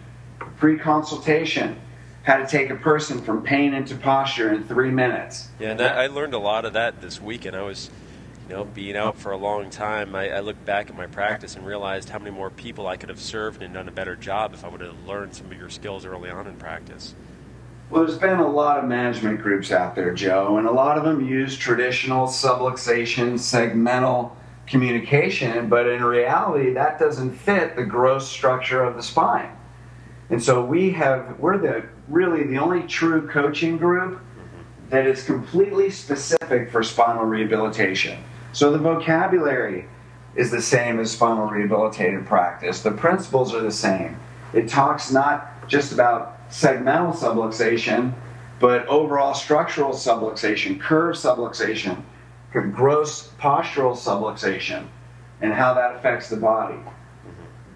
free 0.58 0.78
consultation, 0.78 1.76
how 2.22 2.38
to 2.38 2.46
take 2.46 2.70
a 2.70 2.76
person 2.76 3.24
from 3.24 3.42
pain 3.42 3.74
into 3.74 3.96
posture 3.96 4.54
in 4.54 4.64
three 4.66 4.92
minutes. 4.92 5.50
Yeah, 5.60 5.72
and 5.72 5.82
I 5.82 6.06
learned 6.06 6.36
a 6.36 6.40
lot 6.40 6.66
of 6.66 6.74
that 6.74 7.02
this 7.02 7.20
week, 7.20 7.46
and 7.46 7.56
I 7.56 7.64
was 7.64 7.90
you 8.48 8.54
know, 8.54 8.66
being 8.66 8.96
out 8.96 9.18
for 9.18 9.32
a 9.32 9.38
long 9.38 9.72
time, 9.72 10.14
I, 10.14 10.30
I 10.30 10.42
look 10.42 10.64
back 10.66 10.92
at 10.92 10.96
my 10.96 11.08
practice 11.08 11.56
and 11.56 11.66
realized 11.66 12.10
how 12.10 12.20
many 12.20 12.30
more 12.30 12.52
people 12.52 12.86
I 12.86 12.96
could 12.96 13.10
have 13.10 13.20
served 13.20 13.64
and 13.64 13.74
done 13.74 13.88
a 13.88 13.92
better 13.92 14.16
job 14.16 14.54
if 14.54 14.64
I 14.64 14.68
would 14.68 14.82
have 14.82 15.04
learned 15.08 15.34
some 15.34 15.48
of 15.48 15.58
your 15.58 15.70
skills 15.72 16.06
early 16.06 16.30
on 16.30 16.46
in 16.46 16.58
practice. 16.58 17.16
Well, 17.92 18.06
there's 18.06 18.18
been 18.18 18.40
a 18.40 18.48
lot 18.48 18.80
of 18.80 18.86
management 18.86 19.42
groups 19.42 19.70
out 19.70 19.96
there, 19.96 20.14
Joe, 20.14 20.58
and 20.58 20.66
a 20.66 20.72
lot 20.72 20.98
of 20.98 21.04
them 21.04 21.28
use 21.28 21.58
traditional 21.58 22.26
subluxation, 22.26 23.34
segmental 23.34 24.32
communication, 24.66 25.68
but 25.68 25.90
in 25.90 26.02
reality, 26.02 26.72
that 26.72 27.00
doesn't 27.00 27.32
fit 27.32 27.76
the 27.76 27.84
gross 27.84 28.30
structure 28.30 28.82
of 28.82 28.96
the 28.96 29.04
spine. 29.04 29.52
And 30.30 30.42
so 30.42 30.64
we 30.64 30.92
have, 30.92 31.38
we're 31.38 31.58
the 31.58 31.84
really 32.08 32.46
the 32.46 32.60
only 32.60 32.84
true 32.84 33.28
coaching 33.28 33.78
group 33.78 34.22
that 34.90 35.06
is 35.06 35.26
completely 35.26 35.90
specific 35.90 36.72
for 36.72 36.84
spinal 36.84 37.26
rehabilitation. 37.26 38.24
So 38.54 38.72
the 38.72 38.78
vocabulary 38.78 39.90
is 40.36 40.50
the 40.50 40.62
same 40.62 40.98
as 40.98 41.12
spinal 41.12 41.50
rehabilitative 41.50 42.26
practice. 42.26 42.84
The 42.84 42.92
principles 42.92 43.54
are 43.54 43.62
the 43.62 43.70
same. 43.70 44.18
It 44.54 44.70
talks 44.70 45.12
not 45.12 45.68
just 45.68 45.92
about 45.92 46.38
segmental 46.52 47.16
subluxation, 47.16 48.14
but 48.60 48.86
overall 48.88 49.34
structural 49.34 49.92
subluxation, 49.92 50.80
curve 50.80 51.16
subluxation, 51.16 52.04
gross 52.52 53.30
postural 53.40 53.96
subluxation, 53.96 54.86
and 55.42 55.54
how 55.54 55.74
that 55.74 55.96
affects 55.96 56.30
the 56.30 56.38
body. 56.38 56.78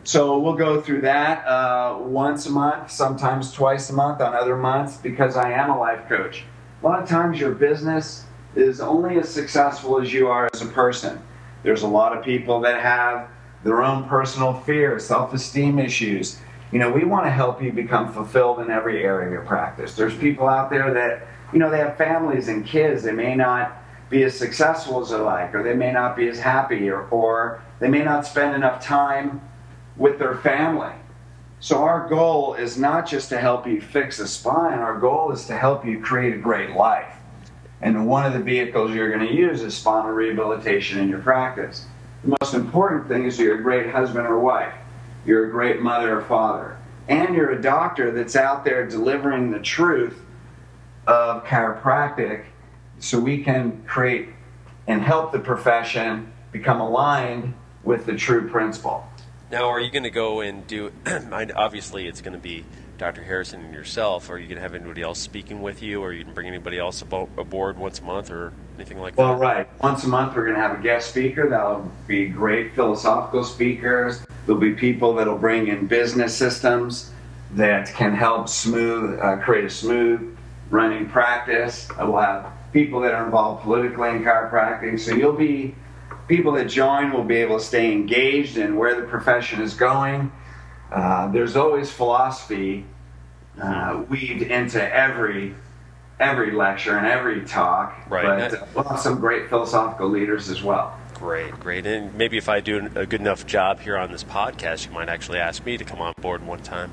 So 0.03 0.37
we'll 0.37 0.53
go 0.53 0.81
through 0.81 1.01
that 1.01 1.43
uh, 1.47 1.97
once 1.99 2.45
a 2.45 2.51
month, 2.51 2.91
sometimes 2.91 3.51
twice 3.51 3.89
a 3.89 3.93
month 3.93 4.21
on 4.21 4.35
other 4.35 4.55
months, 4.55 4.97
because 4.97 5.35
I 5.35 5.51
am 5.51 5.71
a 5.71 5.79
life 5.79 6.07
coach. 6.07 6.43
A 6.83 6.85
lot 6.85 7.01
of 7.01 7.09
times 7.09 7.39
your 7.39 7.53
business 7.53 8.25
is 8.55 8.79
only 8.79 9.17
as 9.17 9.27
successful 9.27 9.99
as 9.99 10.13
you 10.13 10.27
are 10.27 10.47
as 10.53 10.61
a 10.61 10.67
person. 10.67 11.19
There's 11.63 11.81
a 11.81 11.87
lot 11.87 12.15
of 12.15 12.23
people 12.23 12.59
that 12.61 12.79
have 12.81 13.29
their 13.63 13.81
own 13.81 14.03
personal 14.07 14.53
fears, 14.53 15.03
self 15.03 15.33
esteem 15.33 15.79
issues. 15.79 16.39
You 16.75 16.79
know, 16.79 16.91
we 16.91 17.05
want 17.05 17.25
to 17.25 17.29
help 17.29 17.63
you 17.63 17.71
become 17.71 18.11
fulfilled 18.11 18.59
in 18.59 18.69
every 18.69 19.01
area 19.01 19.27
of 19.27 19.31
your 19.31 19.43
practice. 19.43 19.95
There's 19.95 20.13
people 20.13 20.49
out 20.49 20.69
there 20.69 20.93
that, 20.93 21.25
you 21.53 21.57
know, 21.57 21.69
they 21.69 21.77
have 21.77 21.95
families 21.95 22.49
and 22.49 22.65
kids. 22.65 23.01
They 23.01 23.13
may 23.13 23.33
not 23.33 23.81
be 24.09 24.23
as 24.23 24.37
successful 24.37 24.99
as 24.99 25.11
they 25.11 25.15
like, 25.15 25.55
or 25.55 25.63
they 25.63 25.73
may 25.73 25.93
not 25.93 26.17
be 26.17 26.27
as 26.27 26.37
happy, 26.37 26.89
or, 26.89 27.07
or 27.07 27.63
they 27.79 27.87
may 27.87 28.03
not 28.03 28.25
spend 28.25 28.55
enough 28.55 28.83
time 28.83 29.39
with 29.95 30.19
their 30.19 30.35
family. 30.39 30.91
So, 31.61 31.77
our 31.77 32.09
goal 32.09 32.55
is 32.55 32.77
not 32.77 33.07
just 33.07 33.29
to 33.29 33.39
help 33.39 33.65
you 33.65 33.79
fix 33.79 34.19
a 34.19 34.27
spine, 34.27 34.79
our 34.79 34.99
goal 34.99 35.31
is 35.31 35.45
to 35.45 35.57
help 35.57 35.85
you 35.85 36.01
create 36.01 36.33
a 36.33 36.39
great 36.39 36.71
life. 36.71 37.15
And 37.81 38.05
one 38.05 38.25
of 38.25 38.33
the 38.33 38.43
vehicles 38.43 38.91
you're 38.91 39.15
going 39.17 39.25
to 39.25 39.33
use 39.33 39.61
is 39.61 39.77
spinal 39.77 40.11
rehabilitation 40.11 40.99
in 40.99 41.07
your 41.07 41.21
practice. 41.21 41.85
The 42.25 42.35
most 42.41 42.53
important 42.53 43.07
thing 43.07 43.23
is 43.23 43.39
you're 43.39 43.59
a 43.59 43.63
great 43.63 43.89
husband 43.91 44.27
or 44.27 44.39
wife, 44.39 44.73
you're 45.25 45.47
a 45.47 45.51
great 45.51 45.81
mother 45.81 46.19
or 46.19 46.21
father, 46.23 46.77
and 47.07 47.35
you're 47.35 47.51
a 47.51 47.61
doctor 47.61 48.11
that's 48.11 48.35
out 48.35 48.63
there 48.63 48.87
delivering 48.87 49.51
the 49.51 49.59
truth 49.59 50.19
of 51.07 51.43
chiropractic 51.43 52.45
so 52.99 53.19
we 53.19 53.43
can 53.43 53.83
create 53.85 54.29
and 54.87 55.01
help 55.01 55.31
the 55.31 55.39
profession 55.39 56.31
become 56.51 56.79
aligned 56.79 57.53
with 57.83 58.05
the 58.05 58.15
true 58.15 58.49
principle. 58.49 59.07
Now, 59.51 59.69
are 59.69 59.79
you 59.79 59.91
going 59.91 60.03
to 60.03 60.09
go 60.09 60.41
and 60.41 60.65
do? 60.65 60.91
obviously, 61.05 62.07
it's 62.07 62.21
going 62.21 62.33
to 62.33 62.39
be 62.39 62.65
Dr. 62.97 63.23
Harrison 63.23 63.63
and 63.65 63.73
yourself, 63.73 64.29
are 64.29 64.37
you 64.37 64.47
going 64.47 64.55
to 64.55 64.61
have 64.61 64.73
anybody 64.73 65.01
else 65.01 65.19
speaking 65.19 65.61
with 65.61 65.81
you, 65.81 66.01
or 66.01 66.13
you 66.13 66.23
to 66.23 66.31
bring 66.31 66.47
anybody 66.47 66.79
else 66.79 67.01
aboard 67.01 67.77
once 67.77 67.99
a 67.99 68.03
month, 68.03 68.31
or 68.31 68.53
anything 68.77 68.99
like 68.99 69.17
well, 69.17 69.33
that? 69.33 69.39
Well, 69.39 69.41
right. 69.41 69.81
Once 69.81 70.03
a 70.05 70.07
month, 70.07 70.35
we're 70.35 70.43
going 70.43 70.55
to 70.55 70.61
have 70.61 70.79
a 70.79 70.81
guest 70.81 71.09
speaker. 71.09 71.49
That'll 71.49 71.91
be 72.07 72.27
great 72.27 72.73
philosophical 72.73 73.43
speakers. 73.43 74.25
There'll 74.45 74.61
be 74.61 74.73
people 74.73 75.13
that'll 75.15 75.37
bring 75.37 75.67
in 75.67 75.87
business 75.87 76.35
systems 76.35 77.11
that 77.51 77.93
can 77.93 78.13
help 78.13 78.47
smooth, 78.47 79.19
uh, 79.19 79.37
create 79.37 79.65
a 79.65 79.69
smooth 79.69 80.37
running 80.69 81.09
practice. 81.09 81.89
We'll 81.97 82.17
have 82.17 82.51
people 82.71 83.01
that 83.01 83.13
are 83.13 83.25
involved 83.25 83.63
politically 83.63 84.09
in 84.09 84.23
chiropractic. 84.23 84.99
So 84.99 85.13
you'll 85.13 85.33
be 85.33 85.75
people 86.27 86.53
that 86.53 86.65
join 86.65 87.11
will 87.11 87.23
be 87.23 87.35
able 87.35 87.59
to 87.59 87.63
stay 87.63 87.91
engaged 87.91 88.57
in 88.57 88.77
where 88.77 88.99
the 88.99 89.07
profession 89.07 89.61
is 89.61 89.73
going 89.73 90.31
uh, 90.91 91.31
there's 91.31 91.55
always 91.55 91.91
philosophy 91.91 92.85
uh, 93.61 94.03
weaved 94.09 94.41
into 94.43 94.81
every 94.93 95.55
every 96.19 96.51
lecture 96.51 96.97
and 96.97 97.07
every 97.07 97.43
talk. 97.45 97.95
Right. 98.09 98.51
But 98.51 98.61
uh, 98.61 98.65
we'll 98.73 98.83
have 98.85 98.99
some 98.99 99.19
great 99.19 99.49
philosophical 99.49 100.09
leaders 100.09 100.49
as 100.49 100.63
well. 100.63 100.97
Great, 101.15 101.51
great. 101.59 101.85
And 101.85 102.13
maybe 102.15 102.37
if 102.37 102.49
I 102.49 102.59
do 102.59 102.89
a 102.95 103.05
good 103.05 103.21
enough 103.21 103.45
job 103.45 103.79
here 103.79 103.97
on 103.97 104.11
this 104.11 104.23
podcast, 104.23 104.85
you 104.85 104.91
might 104.91 105.09
actually 105.09 105.39
ask 105.39 105.65
me 105.65 105.77
to 105.77 105.83
come 105.83 106.01
on 106.01 106.13
board 106.21 106.45
one 106.45 106.59
time. 106.59 106.91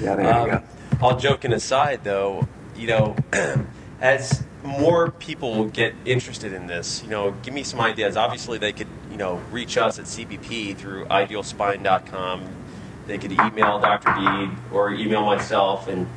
Yeah, 0.00 0.14
there 0.14 0.32
um, 0.32 0.46
you 0.46 0.52
go. 0.52 0.62
All 1.00 1.16
joking 1.16 1.52
aside, 1.52 2.04
though, 2.04 2.46
you 2.76 2.86
know, 2.86 3.16
as 4.00 4.44
more 4.62 5.10
people 5.10 5.66
get 5.66 5.94
interested 6.04 6.52
in 6.52 6.66
this, 6.66 7.02
you 7.02 7.10
know, 7.10 7.32
give 7.42 7.54
me 7.54 7.62
some 7.62 7.80
ideas. 7.80 8.16
Obviously, 8.16 8.58
they 8.58 8.72
could, 8.72 8.86
you 9.10 9.16
know, 9.16 9.40
reach 9.50 9.76
us 9.76 9.98
at 9.98 10.04
CBP 10.04 10.76
through 10.76 11.06
idealspine.com. 11.06 12.44
They 13.06 13.18
could 13.18 13.32
email 13.32 13.78
Dr. 13.78 14.14
Deed 14.14 14.50
or 14.72 14.92
email 14.92 15.24
myself 15.24 15.88
and 15.88 16.08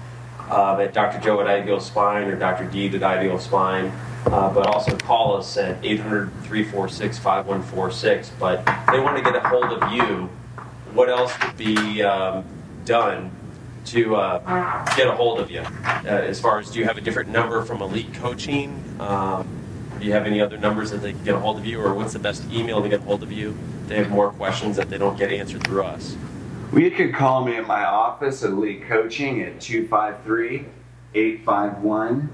uh, 0.49 0.77
at 0.79 0.93
Dr. 0.93 1.19
Joe 1.19 1.41
at 1.41 1.47
Ideal 1.47 1.79
Spine 1.79 2.27
or 2.27 2.35
Dr. 2.35 2.65
Deed 2.65 2.95
at 2.95 3.03
Ideal 3.03 3.39
Spine. 3.39 3.91
Uh, 4.25 4.51
but 4.51 4.65
also 4.65 4.97
call 4.97 5.37
us 5.37 5.55
at 5.55 5.77
800 5.85 6.31
346 6.43 7.19
5146. 7.19 8.31
But 8.39 8.65
they 8.91 8.99
want 8.99 9.17
to 9.17 9.23
get 9.23 9.35
a 9.35 9.47
hold 9.47 9.65
of 9.65 9.91
you. 9.91 10.29
What 10.93 11.09
else 11.09 11.35
could 11.37 11.55
be 11.57 12.01
um, 12.01 12.43
done 12.85 13.29
to 13.85 14.15
uh, 14.15 14.95
get 14.95 15.07
a 15.07 15.11
hold 15.11 15.39
of 15.39 15.51
you? 15.51 15.59
Uh, 15.61 16.05
as 16.05 16.39
far 16.39 16.57
as 16.57 16.71
do 16.71 16.79
you 16.79 16.85
have 16.85 16.97
a 16.97 17.01
different 17.01 17.29
number 17.29 17.63
from 17.63 17.83
Elite 17.83 18.13
Coaching? 18.15 18.83
Um, 18.99 19.47
do 19.99 20.05
you 20.05 20.13
have 20.13 20.25
any 20.25 20.41
other 20.41 20.57
numbers 20.57 20.89
that 20.89 21.01
they 21.01 21.13
can 21.13 21.23
get 21.23 21.35
a 21.35 21.39
hold 21.39 21.57
of 21.57 21.65
you, 21.65 21.79
or 21.79 21.93
what's 21.93 22.13
the 22.13 22.19
best 22.19 22.43
email 22.51 22.81
to 22.81 22.89
get 22.89 23.01
a 23.01 23.03
hold 23.03 23.21
of 23.21 23.31
you? 23.31 23.55
They 23.87 23.97
have 23.97 24.09
more 24.09 24.31
questions 24.31 24.75
that 24.77 24.89
they 24.89 24.97
don't 24.97 25.17
get 25.17 25.31
answered 25.31 25.63
through 25.63 25.83
us. 25.83 26.17
Well, 26.75 26.83
you 26.83 26.91
can 26.91 27.13
call 27.13 27.45
me 27.45 27.55
at 27.55 27.65
my 27.65 27.85
office 27.85 28.43
at 28.43 28.49
Elite 28.49 28.85
Coaching 28.85 29.41
at 29.43 29.61
253 29.61 30.65
851 31.13 32.29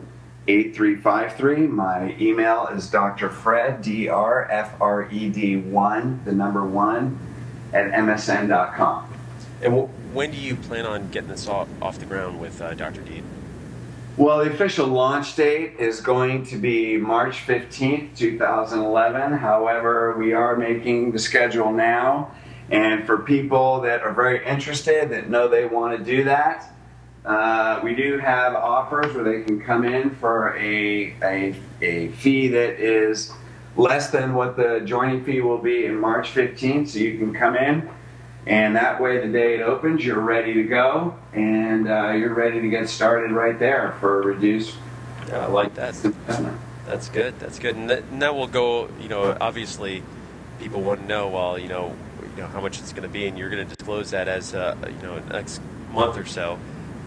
8353. 0.47 1.67
My 1.67 2.15
email 2.19 2.65
is 2.73 2.89
Dr. 2.89 3.29
Fred, 3.29 3.83
D 3.83 4.07
R 4.07 4.49
F 4.49 4.81
R 4.81 5.07
E 5.11 5.29
D 5.29 5.57
1, 5.57 6.21
the 6.25 6.31
number 6.31 6.65
1, 6.65 7.19
at 7.73 7.91
msn.com. 7.91 9.13
And 9.61 9.73
w- 9.75 9.87
when 10.11 10.31
do 10.31 10.37
you 10.37 10.55
plan 10.55 10.87
on 10.87 11.11
getting 11.11 11.29
this 11.29 11.47
off, 11.47 11.67
off 11.79 11.99
the 11.99 12.07
ground 12.07 12.41
with 12.41 12.59
uh, 12.63 12.73
Dr. 12.73 13.01
Deed? 13.01 13.23
Well, 14.17 14.43
the 14.43 14.49
official 14.49 14.87
launch 14.87 15.35
date 15.35 15.75
is 15.77 16.01
going 16.01 16.47
to 16.47 16.57
be 16.57 16.97
March 16.97 17.45
15th, 17.45 18.17
2011. 18.17 19.33
However, 19.33 20.17
we 20.17 20.33
are 20.33 20.55
making 20.55 21.11
the 21.11 21.19
schedule 21.19 21.71
now. 21.71 22.31
And 22.71 23.05
for 23.05 23.19
people 23.19 23.81
that 23.81 24.01
are 24.01 24.13
very 24.13 24.45
interested, 24.45 25.09
that 25.09 25.29
know 25.29 25.47
they 25.47 25.65
want 25.65 25.97
to 25.97 26.03
do 26.03 26.23
that, 26.23 26.73
uh, 27.25 27.79
we 27.83 27.93
do 27.93 28.17
have 28.17 28.55
offers 28.55 29.13
where 29.13 29.23
they 29.23 29.43
can 29.43 29.61
come 29.61 29.85
in 29.85 30.09
for 30.15 30.57
a, 30.57 31.13
a, 31.21 31.55
a 31.81 32.07
fee 32.13 32.47
that 32.47 32.79
is 32.79 33.31
less 33.75 34.09
than 34.09 34.33
what 34.33 34.57
the 34.57 34.81
joining 34.85 35.23
fee 35.23 35.41
will 35.41 35.57
be 35.57 35.85
in 35.85 35.99
March 35.99 36.33
15th. 36.33 36.89
So 36.89 36.99
you 36.99 37.17
can 37.19 37.33
come 37.33 37.55
in 37.55 37.87
and 38.47 38.75
that 38.75 38.99
way, 38.99 39.19
the 39.19 39.31
day 39.31 39.55
it 39.55 39.61
opens, 39.61 40.03
you're 40.03 40.19
ready 40.19 40.53
to 40.55 40.63
go, 40.63 41.15
and 41.33 41.87
uh, 41.87 42.11
you're 42.11 42.33
ready 42.33 42.59
to 42.59 42.69
get 42.69 42.89
started 42.89 43.31
right 43.31 43.57
there 43.57 43.95
for 43.99 44.21
a 44.21 44.25
reduced. 44.25 44.75
Yeah, 45.27 45.45
I 45.45 45.47
like 45.47 45.75
that. 45.75 45.93
That's 46.87 47.07
good. 47.07 47.39
That's 47.39 47.59
good. 47.59 47.75
And 47.75 47.89
that, 47.89 48.03
and 48.11 48.21
that 48.21 48.35
will 48.35 48.47
go. 48.47 48.89
You 48.99 49.09
know, 49.09 49.37
obviously, 49.39 50.03
people 50.59 50.81
want 50.81 51.01
to 51.01 51.05
know. 51.05 51.29
Well, 51.29 51.59
you 51.59 51.69
know, 51.69 51.95
you 52.35 52.41
know 52.41 52.47
how 52.47 52.61
much 52.61 52.79
it's 52.79 52.93
going 52.93 53.03
to 53.03 53.09
be, 53.09 53.27
and 53.27 53.37
you're 53.37 53.49
going 53.49 53.67
to 53.67 53.75
disclose 53.75 54.11
that 54.11 54.27
as 54.27 54.53
uh, 54.53 54.75
you 54.87 55.07
know 55.07 55.19
next 55.19 55.61
month 55.91 56.17
or 56.17 56.25
so. 56.25 56.59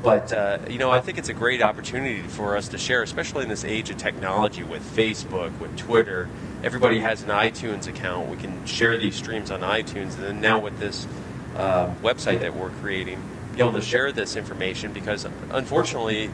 But 0.03 0.33
uh, 0.33 0.59
you 0.69 0.79
know, 0.79 0.91
I 0.91 1.01
think 1.01 1.17
it's 1.17 1.31
a 1.31 1.35
great 1.35 1.63
opportunity 1.63 2.21
for 2.21 2.57
us 2.57 2.69
to 2.69 2.79
share, 2.79 3.03
especially 3.03 3.43
in 3.43 3.49
this 3.49 3.65
age 3.65 3.89
of 3.89 3.97
technology 3.97 4.63
with 4.63 4.83
Facebook, 4.95 5.59
with 5.59 5.77
Twitter. 5.79 6.29
Everybody 6.63 7.01
has 7.01 7.23
an 7.23 7.31
iTunes 7.31 7.89
account. 7.89 8.29
We 8.29 8.37
can 8.37 8.65
share 8.67 8.99
these 8.99 9.17
streams 9.17 9.51
on 9.51 9.61
iTunes, 9.61 10.15
and 10.15 10.25
then 10.25 10.41
now 10.41 10.59
with 10.59 10.79
this 10.79 11.07
uh, 11.57 11.95
website 12.03 12.41
that 12.41 12.55
we're 12.55 12.71
creating, 12.71 13.23
be 13.55 13.61
able 13.61 13.73
to 13.73 13.81
share 13.81 14.13
this 14.13 14.37
information 14.37 14.93
because 14.93 15.27
unfortunately, 15.51 16.31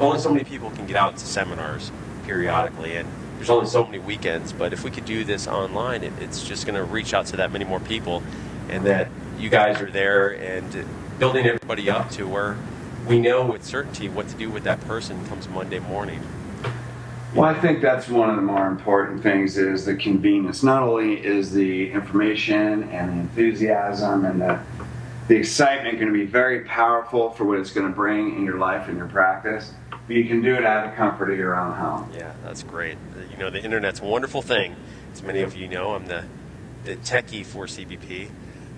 only 0.00 0.18
so 0.18 0.32
many 0.32 0.44
people 0.44 0.70
can 0.70 0.86
get 0.86 0.96
out 0.96 1.16
to 1.16 1.26
seminars 1.26 1.92
periodically, 2.24 2.96
and 2.96 3.08
there's 3.36 3.50
only 3.50 3.66
so 3.66 3.84
many 3.84 3.98
weekends. 3.98 4.52
But 4.52 4.72
if 4.72 4.84
we 4.84 4.90
could 4.90 5.04
do 5.04 5.24
this 5.24 5.46
online, 5.46 6.02
it, 6.02 6.12
it's 6.20 6.42
just 6.42 6.66
going 6.66 6.76
to 6.76 6.84
reach 6.84 7.14
out 7.14 7.26
to 7.26 7.36
that 7.36 7.52
many 7.52 7.64
more 7.64 7.80
people, 7.80 8.22
and 8.68 8.84
that 8.86 9.08
you 9.38 9.48
guys 9.50 9.80
are 9.80 9.90
there 9.90 10.30
and 10.30 10.84
building 11.18 11.46
everybody 11.46 11.88
up 11.90 12.10
to 12.10 12.26
where 12.26 12.56
we 13.06 13.18
know 13.18 13.46
with 13.46 13.64
certainty 13.64 14.08
what 14.08 14.28
to 14.28 14.34
do 14.36 14.50
with 14.50 14.64
that 14.64 14.80
person 14.82 15.24
comes 15.26 15.48
Monday 15.48 15.78
morning. 15.78 16.20
Well, 17.34 17.44
I 17.44 17.54
think 17.60 17.82
that's 17.82 18.08
one 18.08 18.30
of 18.30 18.36
the 18.36 18.42
more 18.42 18.66
important 18.66 19.22
things 19.22 19.58
is 19.58 19.84
the 19.84 19.94
convenience. 19.94 20.62
Not 20.62 20.82
only 20.82 21.24
is 21.24 21.52
the 21.52 21.92
information 21.92 22.84
and 22.84 23.10
the 23.10 23.20
enthusiasm 23.20 24.24
and 24.24 24.40
the, 24.40 24.58
the 25.28 25.36
excitement 25.36 25.98
going 25.98 26.12
to 26.12 26.18
be 26.18 26.24
very 26.24 26.60
powerful 26.60 27.30
for 27.30 27.44
what 27.44 27.58
it's 27.58 27.70
going 27.70 27.86
to 27.86 27.92
bring 27.92 28.36
in 28.36 28.44
your 28.44 28.58
life 28.58 28.88
and 28.88 28.96
your 28.96 29.08
practice, 29.08 29.72
but 29.90 30.14
you 30.14 30.24
can 30.24 30.40
do 30.40 30.54
it 30.54 30.64
out 30.64 30.84
of 30.84 30.90
the 30.90 30.96
comfort 30.96 31.30
of 31.30 31.38
your 31.38 31.58
own 31.58 31.72
home. 31.72 32.10
Yeah, 32.14 32.32
that's 32.44 32.62
great. 32.62 32.96
You 33.30 33.36
know, 33.36 33.50
the 33.50 33.62
internet's 33.62 34.00
a 34.00 34.04
wonderful 34.04 34.42
thing. 34.42 34.76
As 35.12 35.22
many 35.22 35.40
of 35.40 35.56
you 35.56 35.66
know, 35.68 35.94
I'm 35.94 36.06
the, 36.06 36.24
the 36.84 36.96
techie 36.96 37.44
for 37.44 37.66
CBP. 37.66 38.30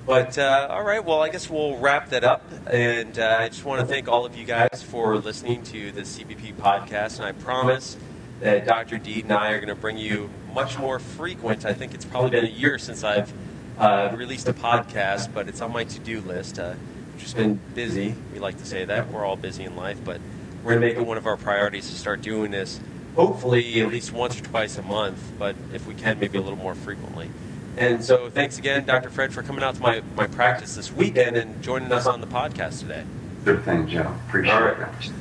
But 0.06 0.38
uh, 0.38 0.68
all 0.70 0.82
right, 0.82 1.04
well, 1.04 1.20
I 1.20 1.28
guess 1.28 1.50
we'll 1.50 1.76
wrap 1.76 2.08
that 2.10 2.24
up. 2.24 2.42
And 2.66 3.18
uh, 3.18 3.36
I 3.40 3.48
just 3.50 3.66
want 3.66 3.82
to 3.82 3.86
thank 3.86 4.08
all 4.08 4.24
of 4.24 4.34
you 4.34 4.46
guys 4.46 4.82
for 4.82 5.18
listening 5.18 5.62
to 5.64 5.92
the 5.92 6.00
CBP 6.00 6.54
podcast. 6.54 7.16
And 7.16 7.26
I 7.26 7.32
promise 7.32 7.98
that 8.40 8.64
Dr. 8.64 8.96
Deed 8.96 9.24
and 9.24 9.32
I 9.34 9.50
are 9.50 9.58
going 9.58 9.68
to 9.68 9.74
bring 9.74 9.98
you 9.98 10.30
much 10.54 10.78
more 10.78 10.98
frequent. 10.98 11.66
I 11.66 11.74
think 11.74 11.92
it's 11.92 12.06
probably 12.06 12.30
been 12.30 12.46
a 12.46 12.48
year 12.48 12.78
since 12.78 13.04
I've 13.04 13.30
uh, 13.78 14.14
released 14.16 14.48
a 14.48 14.52
podcast, 14.52 15.32
but 15.32 15.48
it's 15.48 15.60
on 15.60 15.72
my 15.72 15.84
to-do 15.84 16.20
list. 16.20 16.58
Uh, 16.58 16.74
just 17.18 17.36
been 17.36 17.58
busy. 17.74 18.14
We 18.32 18.38
like 18.38 18.58
to 18.58 18.64
say 18.64 18.84
that 18.84 19.10
we're 19.10 19.24
all 19.24 19.36
busy 19.36 19.64
in 19.64 19.76
life, 19.76 19.98
but 20.04 20.20
we're 20.62 20.72
going 20.72 20.82
to 20.82 20.88
make 20.88 20.96
it 20.96 21.06
one 21.06 21.16
of 21.16 21.26
our 21.26 21.36
priorities 21.36 21.88
to 21.90 21.96
start 21.96 22.22
doing 22.22 22.50
this. 22.50 22.80
Hopefully, 23.16 23.80
at 23.80 23.88
least 23.88 24.12
once 24.12 24.38
or 24.40 24.44
twice 24.44 24.78
a 24.78 24.82
month, 24.82 25.20
but 25.38 25.56
if 25.72 25.86
we 25.86 25.94
can, 25.94 26.20
maybe 26.20 26.38
a 26.38 26.40
little 26.40 26.58
more 26.58 26.74
frequently. 26.74 27.30
And 27.76 28.04
so, 28.04 28.28
thanks 28.30 28.58
again, 28.58 28.84
Dr. 28.86 29.10
Fred, 29.10 29.32
for 29.32 29.42
coming 29.42 29.62
out 29.64 29.76
to 29.76 29.82
my, 29.82 30.02
my 30.16 30.26
practice 30.26 30.74
this 30.74 30.92
weekend 30.92 31.36
and 31.36 31.60
joining 31.62 31.90
us 31.92 32.06
on 32.06 32.20
the 32.20 32.26
podcast 32.26 32.80
today. 32.80 33.04
Good 33.44 33.64
thing, 33.64 33.88
Joe. 33.88 34.14
Appreciate 34.28 34.54
it. 34.62 35.12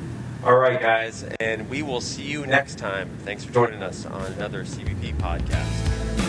All 0.44 0.56
right, 0.56 0.80
guys, 0.80 1.24
and 1.40 1.68
we 1.68 1.82
will 1.82 2.00
see 2.00 2.22
you 2.22 2.46
next 2.46 2.78
time. 2.78 3.10
Thanks 3.24 3.44
for 3.44 3.52
joining 3.52 3.82
us 3.82 4.06
on 4.06 4.32
another 4.32 4.64
CBP 4.64 5.14
podcast. 5.16 6.27